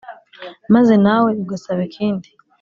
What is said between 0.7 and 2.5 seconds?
maze nawe ugasaba ikindi"